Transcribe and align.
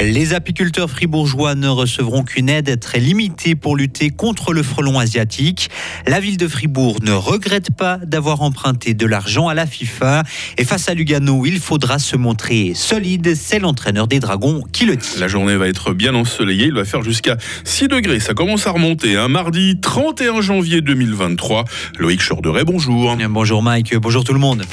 Les 0.00 0.32
apiculteurs 0.32 0.88
fribourgeois 0.88 1.54
ne 1.54 1.68
recevront 1.68 2.22
qu'une 2.22 2.48
aide 2.48 2.80
très 2.80 3.00
limitée 3.00 3.54
pour 3.54 3.76
lutter 3.76 4.08
contre 4.08 4.54
le 4.54 4.62
frelon 4.62 4.98
asiatique. 4.98 5.68
La 6.06 6.20
ville 6.20 6.38
de 6.38 6.48
Fribourg 6.48 7.00
ne 7.02 7.12
regrette 7.12 7.70
pas 7.76 7.98
d'avoir 7.98 8.40
emprunté 8.40 8.94
de 8.94 9.04
l'argent 9.04 9.48
à 9.48 9.54
la 9.54 9.66
FIFA. 9.66 10.22
Et 10.56 10.64
face 10.64 10.88
à 10.88 10.94
Lugano, 10.94 11.44
il 11.44 11.60
faudra 11.60 11.98
se 11.98 12.16
montrer 12.16 12.72
solide. 12.74 13.34
C'est 13.34 13.58
l'entraîneur 13.58 14.08
des 14.08 14.20
Dragons 14.20 14.64
qui 14.72 14.86
le 14.86 14.96
dit. 14.96 15.18
La 15.18 15.28
journée 15.28 15.56
va 15.56 15.68
être 15.68 15.92
bien 15.92 16.14
ensoleillée. 16.14 16.66
Il 16.66 16.74
va 16.74 16.86
faire 16.86 17.02
jusqu'à 17.02 17.36
6 17.64 17.88
degrés. 17.88 18.20
Ça 18.20 18.32
commence 18.32 18.66
à 18.66 18.70
remonter. 18.70 19.16
Un 19.16 19.28
mardi 19.28 19.80
31 19.82 20.40
janvier 20.40 20.80
2023. 20.80 21.66
Loïc 21.98 22.22
Chorderet, 22.26 22.64
bonjour. 22.64 23.14
Bonjour 23.28 23.62
Mike, 23.62 23.94
bonjour 23.96 24.24
tout 24.24 24.32
le 24.32 24.40
monde. 24.40 24.64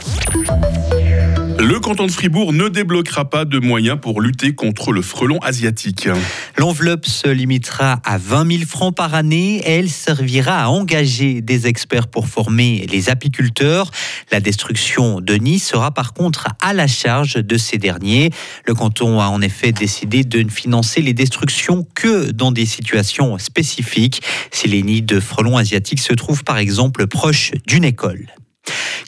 Le 1.59 1.79
canton 1.79 2.05
de 2.05 2.11
Fribourg 2.11 2.53
ne 2.53 2.67
débloquera 2.67 3.31
pas 3.31 3.43
de 3.43 3.57
moyens 3.57 3.97
pour 3.99 4.21
lutter 4.21 4.53
contre 4.53 4.91
le 4.91 5.01
frelon 5.01 5.39
asiatique. 5.39 6.07
L'enveloppe 6.55 7.07
se 7.07 7.27
limitera 7.27 7.99
à 8.05 8.19
20 8.19 8.51
000 8.59 8.63
francs 8.67 8.95
par 8.95 9.15
année 9.15 9.57
et 9.65 9.71
elle 9.71 9.89
servira 9.89 10.63
à 10.63 10.67
engager 10.67 11.41
des 11.41 11.65
experts 11.65 12.09
pour 12.09 12.27
former 12.27 12.85
les 12.91 13.09
apiculteurs. 13.09 13.89
La 14.31 14.39
destruction 14.39 15.19
de 15.19 15.33
nids 15.33 15.57
sera 15.57 15.91
par 15.91 16.13
contre 16.13 16.47
à 16.61 16.73
la 16.73 16.85
charge 16.85 17.35
de 17.35 17.57
ces 17.57 17.79
derniers. 17.79 18.29
Le 18.67 18.75
canton 18.75 19.19
a 19.19 19.25
en 19.25 19.41
effet 19.41 19.71
décidé 19.71 20.23
de 20.23 20.43
ne 20.43 20.49
financer 20.49 21.01
les 21.01 21.13
destructions 21.13 21.87
que 21.95 22.29
dans 22.29 22.51
des 22.51 22.67
situations 22.67 23.39
spécifiques, 23.39 24.21
si 24.51 24.67
les 24.67 24.83
nids 24.83 25.01
de 25.01 25.19
frelons 25.19 25.57
asiatiques 25.57 26.01
se 26.01 26.13
trouvent 26.13 26.43
par 26.43 26.59
exemple 26.59 27.07
proches 27.07 27.51
d'une 27.65 27.83
école. 27.83 28.27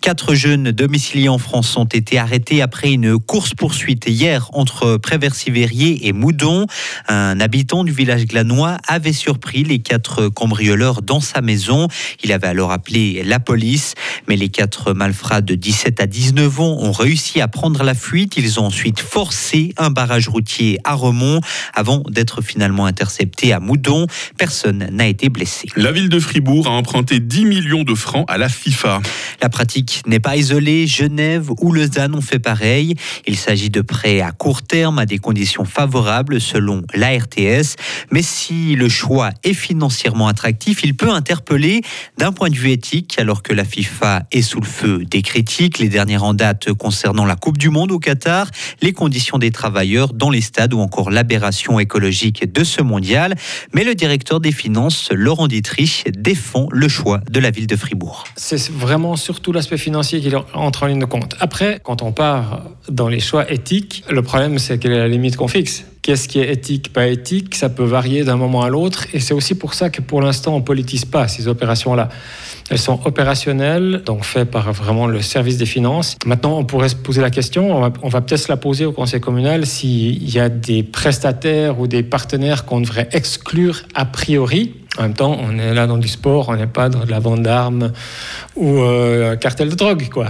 Quatre 0.02 0.34
jeunes 0.34 0.72
domiciliés 0.72 1.28
en 1.28 1.38
France 1.38 1.76
ont 1.76 1.84
été 1.86 2.18
arrêtés 2.18 2.62
après 2.62 2.92
une 2.92 3.20
course-poursuite 3.20 4.06
hier 4.08 4.50
entre 4.54 4.96
Préversivérier 4.96 6.08
et 6.08 6.14
Moudon. 6.14 6.68
Un 7.10 7.40
habitant 7.42 7.84
du 7.84 7.92
village 7.92 8.26
glanois 8.26 8.78
avait 8.88 9.14
surpris 9.14 9.64
les 9.64 9.80
quatre 9.80 10.30
cambrioleurs 10.30 11.02
dans 11.02 11.20
sa 11.20 11.42
maison. 11.42 11.90
Il 12.24 12.32
avait 12.32 12.48
alors 12.48 12.72
appelé 12.72 13.24
la 13.26 13.40
police, 13.40 13.96
mais 14.30 14.38
les 14.38 14.48
quatre 14.48 14.94
malfrats 14.94 15.42
de 15.42 15.56
17 15.56 16.00
à 16.00 16.08
19 16.08 16.60
ans 16.62 16.78
ont 16.80 16.94
réussi 16.94 17.42
à 17.42 17.50
prendre 17.50 17.84
la 17.84 17.94
fuite. 17.94 18.38
Ils 18.38 18.60
ont 18.60 18.66
ensuite 18.66 19.02
forcé 19.02 19.74
un 19.78 19.90
barrage 19.90 20.30
routier 20.30 20.80
à 20.86 20.94
Remont 20.94 21.42
avant 21.74 22.04
d'être 22.10 22.42
finalement 22.42 22.86
interceptés 22.86 23.52
à 23.52 23.60
Moudon. 23.60 24.08
Personne 24.38 24.88
n'a 24.92 25.08
été 25.08 25.28
blessé. 25.28 25.68
La 25.76 25.92
ville 25.92 26.10
de 26.10 26.20
Fribourg 26.20 26.68
a 26.68 26.72
emprunté 26.72 27.20
10 27.20 27.46
millions 27.46 27.84
de 27.84 27.96
francs 27.96 28.26
à 28.30 28.38
la 28.38 28.48
FIFA. 28.48 29.02
La 29.42 29.50
pratique 29.50 29.89
n'est 30.06 30.20
pas 30.20 30.36
isolé. 30.36 30.88
Genève 30.88 31.50
ou 31.60 31.72
Lausanne 31.72 32.16
ont 32.16 32.22
fait 32.22 32.40
pareil. 32.40 32.96
Il 33.28 33.38
s'agit 33.38 33.70
de 33.70 33.82
prêts 33.82 34.22
à 34.22 34.32
court 34.32 34.62
terme 34.62 35.00
à 35.00 35.06
des 35.06 35.18
conditions 35.18 35.66
favorables 35.66 36.42
selon 36.42 36.84
l'ARTS. 36.94 37.76
Mais 38.12 38.22
si 38.22 38.76
le 38.76 38.90
choix 38.90 39.32
est 39.44 39.54
financièrement 39.54 40.28
attractif, 40.28 40.84
il 40.84 40.96
peut 40.96 41.10
interpeller 41.10 41.82
d'un 42.18 42.32
point 42.32 42.50
de 42.50 42.56
vue 42.56 42.72
éthique, 42.72 43.18
alors 43.20 43.44
que 43.44 43.54
la 43.54 43.66
FIFA 43.66 44.24
est 44.32 44.42
sous 44.42 44.60
le 44.60 44.66
feu 44.66 45.04
des 45.06 45.22
critiques. 45.22 45.80
Les 45.80 45.90
dernières 45.90 46.24
en 46.24 46.34
date 46.34 46.74
concernant 46.74 47.26
la 47.26 47.36
Coupe 47.36 47.58
du 47.58 47.70
Monde 47.70 47.92
au 47.92 48.00
Qatar, 48.00 48.48
les 48.82 48.94
conditions 48.94 49.38
des 49.38 49.52
travailleurs 49.52 50.14
dans 50.14 50.30
les 50.30 50.42
stades 50.42 50.74
ou 50.74 50.80
encore 50.80 51.10
l'aberration 51.10 51.80
écologique 51.80 52.52
de 52.52 52.64
ce 52.64 52.82
mondial. 52.82 53.36
Mais 53.74 53.84
le 53.84 53.96
directeur 53.96 54.40
des 54.40 54.52
finances, 54.52 55.10
Laurent 55.12 55.48
Dietrich, 55.48 56.06
défend 56.16 56.68
le 56.72 56.88
choix 56.88 57.22
de 57.30 57.40
la 57.40 57.52
ville 57.52 57.68
de 57.68 57.76
Fribourg. 57.76 58.26
C'est 58.36 58.70
vraiment 58.72 59.16
surtout 59.16 59.52
l'aspect 59.52 59.78
financier 59.80 60.22
qui 60.22 60.32
entre 60.54 60.84
en 60.84 60.86
ligne 60.88 61.00
de 61.00 61.06
compte. 61.06 61.36
Après, 61.40 61.80
quand 61.84 62.02
on 62.02 62.12
part 62.12 62.64
dans 62.90 63.08
les 63.08 63.20
choix 63.20 63.52
éthiques, 63.52 64.04
le 64.10 64.22
problème, 64.22 64.60
c'est 64.60 64.78
quelle 64.78 64.92
est 64.92 65.00
la 65.00 65.08
limite 65.08 65.36
qu'on 65.36 65.48
fixe. 65.48 65.86
Qu'est-ce 66.02 66.28
qui 66.28 66.40
est 66.40 66.52
éthique, 66.52 66.94
pas 66.94 67.08
éthique 67.08 67.56
Ça 67.56 67.70
peut 67.70 67.84
varier 67.84 68.24
d'un 68.24 68.38
moment 68.38 68.62
à 68.62 68.70
l'autre. 68.70 69.08
Et 69.14 69.20
c'est 69.20 69.34
aussi 69.34 69.56
pour 69.56 69.74
ça 69.74 69.90
que 69.90 70.02
pour 70.02 70.22
l'instant, 70.22 70.56
on 70.56 70.62
politise 70.62 71.06
pas 71.06 71.28
ces 71.28 71.48
opérations-là. 71.48 72.10
Elles 72.70 72.78
sont 72.78 73.00
opérationnelles, 73.06 74.04
donc 74.06 74.24
faites 74.24 74.50
par 74.50 74.72
vraiment 74.72 75.08
le 75.08 75.22
service 75.22 75.58
des 75.58 75.66
finances. 75.66 76.16
Maintenant, 76.26 76.58
on 76.58 76.66
pourrait 76.66 76.90
se 76.90 76.96
poser 76.96 77.22
la 77.22 77.32
question, 77.32 77.76
on 77.76 77.82
va, 77.82 77.92
va 78.04 78.22
peut-être 78.22 78.42
se 78.42 78.48
la 78.48 78.58
poser 78.58 78.86
au 78.86 78.92
conseil 78.92 79.20
communal, 79.20 79.66
s'il 79.66 80.30
y 80.30 80.40
a 80.40 80.50
des 80.50 80.84
prestataires 80.84 81.80
ou 81.80 81.88
des 81.88 82.04
partenaires 82.04 82.66
qu'on 82.66 82.82
devrait 82.82 83.10
exclure 83.12 83.82
a 83.96 84.06
priori 84.06 84.74
en 85.00 85.04
même 85.04 85.14
temps, 85.14 85.38
on 85.40 85.58
est 85.58 85.74
là 85.74 85.88
dans 85.88 85.98
du 85.98 86.10
sport, 86.10 86.50
on 86.50 86.58
n'est 86.58 86.68
pas 86.68 86.90
dans 86.90 87.06
de 87.06 87.10
la 87.10 87.20
vente 87.20 87.42
d'armes 87.42 87.94
ou 88.58 88.80
euh, 88.80 89.38
cartel 89.38 89.70
de 89.70 89.76
drogue, 89.76 90.10
quoi. 90.10 90.28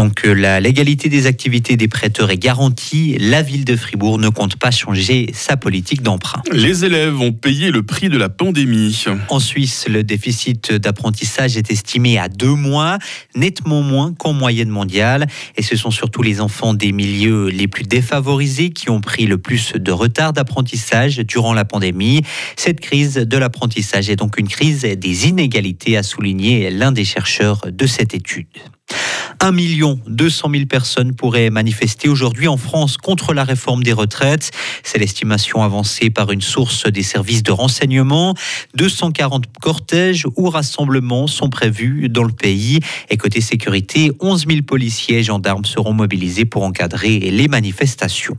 Tant 0.00 0.08
que 0.08 0.28
la 0.28 0.60
légalité 0.60 1.10
des 1.10 1.26
activités 1.26 1.76
des 1.76 1.86
prêteurs 1.86 2.30
est 2.30 2.38
garantie, 2.38 3.18
la 3.20 3.42
ville 3.42 3.66
de 3.66 3.76
Fribourg 3.76 4.18
ne 4.18 4.30
compte 4.30 4.56
pas 4.56 4.70
changer 4.70 5.26
sa 5.34 5.58
politique 5.58 6.00
d'emprunt. 6.00 6.42
Les 6.50 6.86
élèves 6.86 7.20
ont 7.20 7.32
payé 7.32 7.70
le 7.70 7.82
prix 7.82 8.08
de 8.08 8.16
la 8.16 8.30
pandémie. 8.30 9.04
En 9.28 9.38
Suisse, 9.38 9.84
le 9.90 10.02
déficit 10.02 10.72
d'apprentissage 10.72 11.58
est 11.58 11.70
estimé 11.70 12.16
à 12.16 12.30
deux 12.30 12.54
mois, 12.54 12.96
nettement 13.34 13.82
moins 13.82 14.14
qu'en 14.14 14.32
moyenne 14.32 14.70
mondiale. 14.70 15.26
Et 15.58 15.62
ce 15.62 15.76
sont 15.76 15.90
surtout 15.90 16.22
les 16.22 16.40
enfants 16.40 16.72
des 16.72 16.92
milieux 16.92 17.48
les 17.50 17.68
plus 17.68 17.84
défavorisés 17.84 18.70
qui 18.70 18.88
ont 18.88 19.02
pris 19.02 19.26
le 19.26 19.36
plus 19.36 19.74
de 19.74 19.92
retard 19.92 20.32
d'apprentissage 20.32 21.18
durant 21.18 21.52
la 21.52 21.66
pandémie. 21.66 22.22
Cette 22.56 22.80
crise 22.80 23.16
de 23.16 23.36
l'apprentissage 23.36 24.08
est 24.08 24.16
donc 24.16 24.38
une 24.38 24.48
crise 24.48 24.80
des 24.80 25.28
inégalités, 25.28 25.98
a 25.98 26.02
souligné 26.02 26.70
l'un 26.70 26.90
des 26.90 27.04
chercheurs 27.04 27.66
de 27.70 27.86
cette 27.86 28.14
étude. 28.14 28.46
1 29.40 29.52
million 29.52 29.98
200 30.06 30.50
000 30.52 30.66
personnes 30.66 31.14
pourraient 31.14 31.50
manifester 31.50 32.08
aujourd'hui 32.08 32.46
en 32.46 32.56
France 32.56 32.96
contre 32.98 33.32
la 33.32 33.44
réforme 33.44 33.82
des 33.82 33.92
retraites. 33.92 34.50
C'est 34.82 34.98
l'estimation 34.98 35.62
avancée 35.62 36.10
par 36.10 36.30
une 36.30 36.42
source 36.42 36.86
des 36.86 37.02
services 37.02 37.42
de 37.42 37.52
renseignement. 37.52 38.34
240 38.74 39.44
cortèges 39.60 40.26
ou 40.36 40.50
rassemblements 40.50 41.26
sont 41.26 41.48
prévus 41.48 42.08
dans 42.08 42.24
le 42.24 42.32
pays. 42.32 42.80
Et 43.08 43.16
côté 43.16 43.40
sécurité, 43.40 44.12
11 44.20 44.46
000 44.46 44.62
policiers 44.62 45.18
et 45.18 45.22
gendarmes 45.22 45.64
seront 45.64 45.94
mobilisés 45.94 46.44
pour 46.44 46.62
encadrer 46.62 47.18
les 47.18 47.48
manifestations. 47.48 48.36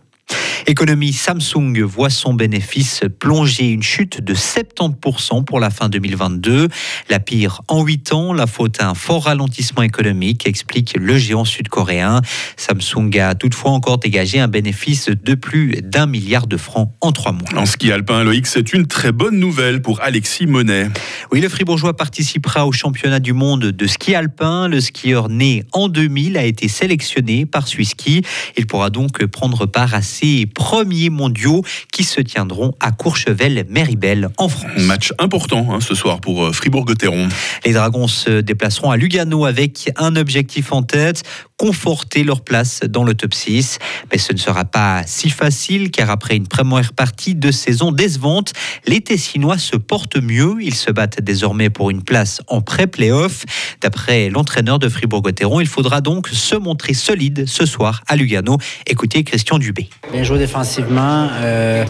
Économie, 0.68 1.14
Samsung 1.14 1.82
voit 1.84 2.10
son 2.10 2.34
bénéfice 2.34 3.02
plonger 3.20 3.70
une 3.70 3.84
chute 3.84 4.22
de 4.22 4.34
70% 4.34 5.44
pour 5.44 5.60
la 5.60 5.70
fin 5.70 5.90
2022. 5.90 6.68
La 7.10 7.20
pire 7.20 7.62
en 7.68 7.84
8 7.84 8.14
ans, 8.14 8.34
la 8.34 8.48
faute 8.48 8.82
à 8.82 8.90
un 8.90 8.94
fort 8.94 9.26
ralentissement 9.26 9.82
économique, 9.82 10.48
explique 10.48 10.96
le 11.00 11.18
géant 11.18 11.46
sud-coréen. 11.46 12.22
Samsung 12.58 13.18
a 13.20 13.36
toutefois 13.36 13.72
encore 13.72 13.98
dégagé 13.98 14.40
un 14.40 14.48
bénéfice 14.48 15.10
de 15.10 15.34
plus 15.34 15.82
d'un 15.82 16.06
milliard 16.06 16.48
de 16.48 16.58
francs 16.58 16.92
en 17.02 17.12
trois 17.12 17.32
mois. 17.32 17.50
En 17.56 17.66
ski 17.66 17.92
alpin, 17.92 18.24
Loïc, 18.24 18.46
c'est 18.46 18.74
une 18.74 18.88
très 18.88 19.12
bonne 19.12 19.40
nouvelle 19.40 19.82
pour 19.82 20.02
Alexis 20.02 20.46
Monet. 20.46 20.90
Oui, 21.32 21.42
le 21.42 21.50
Fribourgeois 21.50 21.96
participera 21.96 22.68
au 22.68 22.72
championnat 22.72 23.20
du 23.20 23.34
monde 23.34 23.66
de 23.66 23.88
ski 23.88 24.16
alpin. 24.16 24.68
Le 24.68 24.80
skieur 24.80 25.30
né 25.30 25.64
en 25.72 25.90
2000 25.90 26.38
a 26.38 26.44
été 26.44 26.68
sélectionné 26.68 27.46
par 27.46 27.68
Swisski. 27.68 28.22
Il 28.58 28.68
pourra 28.68 28.90
donc 28.90 29.26
prendre 29.26 29.66
part 29.66 29.94
à 29.94 30.02
ses 30.02 30.46
premiers 30.54 31.10
mondiaux 31.10 31.64
qui 31.92 32.04
se 32.04 32.22
tiendront 32.22 32.74
à 32.80 32.92
Courchevel-Méribel 32.92 34.30
en 34.38 34.50
France. 34.50 34.72
Match 34.78 35.14
important 35.20 35.68
hein, 35.72 35.80
ce 35.82 35.96
soir 35.96 36.22
pour 36.22 36.46
euh, 36.46 36.52
Fribourg-Gotteron. 36.52 37.30
Les 37.66 37.74
Dragons 37.74 38.08
se 38.08 38.42
déplaceront 38.42 38.92
à 38.92 38.98
Lugano 38.98 39.46
avec 39.46 39.92
un 39.98 40.16
objectif 40.16 40.72
en 40.72 40.84
tête 40.84 41.24
conforter 41.62 42.24
leur 42.24 42.42
place 42.42 42.80
dans 42.90 43.04
le 43.04 43.14
top 43.14 43.36
6. 43.36 43.78
Mais 44.12 44.18
ce 44.18 44.34
ne 44.34 44.40
sera 44.40 44.66
pas 44.66 45.04
si 45.06 45.30
facile 45.30 45.92
car 45.92 46.10
après 46.10 46.36
une 46.36 46.48
première 46.48 46.92
partie 46.92 47.36
de 47.36 47.52
saison 47.52 47.92
décevante, 47.92 48.54
les 48.88 49.00
Tessinois 49.02 49.60
se 49.60 49.76
portent 49.76 50.20
mieux. 50.20 50.56
Ils 50.60 50.74
se 50.74 50.90
battent 50.90 51.22
désormais 51.22 51.70
pour 51.70 51.92
une 51.92 52.02
place 52.02 52.42
en 52.48 52.62
pré-playoff. 52.62 53.46
D'après 53.80 54.32
l'entraîneur 54.32 54.80
de 54.80 54.90
Fribourg-Gotteron, 54.90 55.60
il 55.62 55.68
faudra 55.68 56.02
donc 56.02 56.30
se 56.30 56.56
montrer 56.56 56.96
solide 56.96 57.46
ce 57.48 57.68
soir 57.68 58.02
à 58.08 58.16
Lugano. 58.16 58.58
Écoutez 58.88 59.24
Christian 59.24 59.60
Dubé. 59.60 59.88
Bien 60.12 60.24
joué 60.24 60.40
défensivement. 60.42 61.28
Euh, 61.44 61.86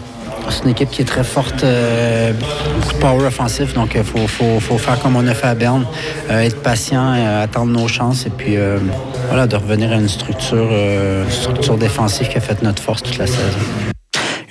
c'est 0.50 0.64
une 0.64 0.70
équipe 0.70 0.90
qui 0.90 1.00
est 1.00 1.10
très 1.14 1.24
forte, 1.24 1.64
euh, 1.64 2.32
beaucoup 2.80 2.94
de 2.94 2.98
power 2.98 3.26
offensif, 3.26 3.72
donc 3.72 3.92
il 3.94 4.00
euh, 4.00 4.60
faut, 4.60 4.78
faire 4.78 4.98
comme 5.00 5.16
on 5.16 5.26
a 5.26 5.34
fait 5.34 5.46
à 5.46 5.54
Berne, 5.54 5.86
être 6.28 6.60
patient, 6.62 7.12
attendre 7.46 7.72
nos 7.72 7.88
chances 7.88 8.26
et 8.26 8.30
puis 8.30 8.56
voilà, 9.28 9.46
de 9.46 9.56
revenir 9.56 9.92
à 9.92 9.96
une 9.96 10.08
structure, 10.08 10.70
structure 11.30 11.78
défensive 11.78 12.28
qui 12.28 12.36
a 12.36 12.40
fait 12.40 12.62
notre 12.62 12.82
force 12.82 13.02
toute 13.02 13.18
la 13.18 13.26
saison. 13.26 13.92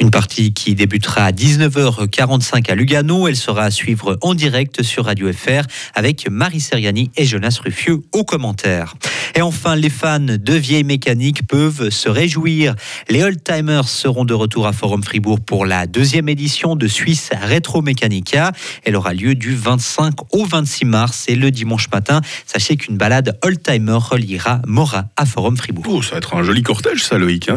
Une 0.02 0.10
partie 0.10 0.52
qui 0.52 0.74
débutera 0.74 1.26
à 1.26 1.32
19h45 1.32 2.72
à 2.72 2.74
Lugano. 2.74 3.28
Elle 3.28 3.36
sera 3.36 3.66
à 3.66 3.70
suivre 3.70 4.18
en 4.22 4.34
direct 4.34 4.82
sur 4.82 5.06
Radio 5.06 5.32
FR 5.32 5.62
avec 5.94 6.28
Marie 6.28 6.60
Seriani 6.60 7.12
et 7.18 7.26
Jonas 7.26 7.60
Ruffieux 7.64 8.00
aux 8.12 8.24
commentaires. 8.24 8.96
Et 9.36 9.44
enfin, 9.44 9.76
les 9.76 9.92
fans 9.92 10.18
de 10.20 10.54
vieilles 10.56 10.84
mécaniques 10.84 11.46
peuvent 11.46 11.92
se 11.92 12.10
réjouir. 12.10 12.74
Les 13.10 13.24
old-timers 13.24 13.88
seront 13.88 14.26
de 14.26 14.34
retour 14.34 14.66
à 14.66 14.74
Forum 14.74 15.04
Fribourg 15.04 15.40
pour 15.40 15.68
la 15.68 15.86
deuxième 15.86 16.30
édition 16.30 16.76
de 16.76 16.88
Suisse 16.88 17.30
Retro 17.40 17.84
Mechanica. 17.84 18.54
Elle 18.84 18.96
aura 18.96 19.14
lieu 19.14 19.36
du 19.36 19.54
25 19.54 20.16
au 20.32 20.46
26 20.46 20.86
mars 20.86 21.26
et 21.28 21.36
le 21.36 21.52
dimanche 21.52 21.90
matin. 21.94 22.22
Sachez 22.48 22.76
qu'une 22.76 22.98
balade 22.98 23.38
old-timer 23.44 24.00
reliera 24.02 24.64
Mora 24.66 25.10
à 25.16 25.28
Forum 25.28 25.58
Fribourg. 25.58 25.86
Oh, 25.88 26.02
ça 26.02 26.14
va 26.14 26.18
être 26.18 26.34
un 26.34 26.42
joli 26.42 26.64
cortège, 26.64 27.04
ça, 27.04 27.20
Loïc. 27.20 27.50
Hein, 27.50 27.56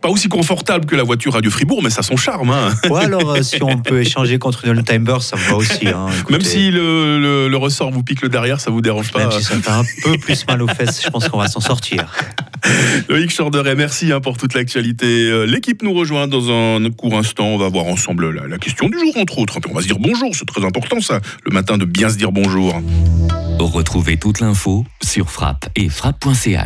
pas 0.00 0.08
aussi 0.08 0.28
confortable 0.28 0.86
que 0.86 0.94
la 0.96 1.02
voiture 1.02 1.32
Radio 1.34 1.50
Fribourg, 1.50 1.80
mais 1.82 1.90
ça 1.90 2.00
a 2.00 2.02
son 2.02 2.16
charme. 2.16 2.50
Hein. 2.50 2.74
Ouais, 2.90 3.04
alors 3.04 3.30
euh, 3.30 3.42
si 3.42 3.62
on 3.62 3.78
peut 3.78 4.00
échanger 4.00 4.38
contre 4.38 4.64
une 4.64 4.70
old-timer, 4.72 5.16
ça 5.20 5.36
me 5.36 5.42
va 5.42 5.56
aussi. 5.56 5.88
hein. 5.88 6.06
Même 6.30 6.40
si 6.42 6.70
le, 6.70 7.18
le- 7.20 7.48
le 7.48 7.56
ressort 7.56 7.90
vous 7.90 8.02
pique 8.02 8.22
le 8.22 8.28
derrière, 8.28 8.60
ça 8.60 8.70
vous 8.70 8.80
dérange 8.80 9.10
pas 9.12 9.20
Même 9.20 9.30
si 9.32 9.42
ça 9.42 9.54
fait 9.56 9.70
un 9.70 9.84
peu 10.04 10.18
plus 10.18 10.46
mal 10.46 10.62
aux 10.62 10.68
fesses, 10.68 11.02
je 11.04 11.10
pense 11.10 11.28
qu'on 11.28 11.38
va 11.38 11.48
s'en 11.48 11.60
sortir. 11.60 12.12
Loïc 13.08 13.34
Chorderet, 13.36 13.74
merci 13.76 14.12
hein, 14.12 14.20
pour 14.20 14.36
toute 14.36 14.54
l'actualité. 14.54 15.06
Euh, 15.06 15.44
L'équipe 15.44 15.82
nous 15.82 15.94
rejoint 15.94 16.26
dans 16.26 16.50
un 16.50 16.90
court 16.90 17.16
instant. 17.16 17.46
On 17.46 17.58
va 17.58 17.68
voir 17.68 17.84
ensemble 17.86 18.30
la, 18.30 18.46
la 18.48 18.58
question 18.58 18.88
du 18.88 18.98
jour, 18.98 19.16
entre 19.16 19.38
autres. 19.38 19.60
Puis 19.60 19.70
on 19.72 19.74
va 19.74 19.82
se 19.82 19.86
dire 19.86 19.98
bonjour, 20.00 20.30
c'est 20.34 20.46
très 20.46 20.64
important 20.64 21.00
ça, 21.00 21.20
le 21.44 21.52
matin 21.52 21.78
de 21.78 21.84
bien 21.84 22.08
se 22.10 22.16
dire 22.16 22.32
bonjour. 22.32 22.80
Retrouvez 23.58 24.18
toute 24.18 24.40
l'info 24.40 24.84
sur 25.02 25.30
frappe 25.30 25.68
et 25.76 25.88
frappe.ch. 25.88 26.46